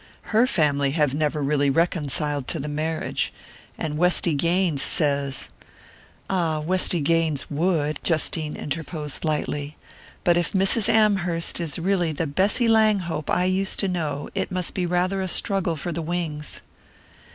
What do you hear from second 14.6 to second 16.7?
be rather a struggle for the wings!"